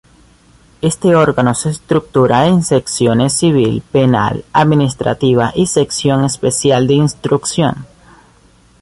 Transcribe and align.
Este 0.81 1.15
órgano 1.15 1.53
se 1.53 1.69
estructura 1.69 2.47
en 2.47 2.63
secciones 2.63 3.33
civil, 3.33 3.83
penal, 3.91 4.43
administrativa 4.51 5.51
y 5.55 5.67
sección 5.67 6.25
especial 6.25 6.87
de 6.87 6.95
instrucción. 6.95 7.85